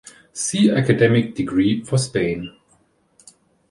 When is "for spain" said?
1.83-2.55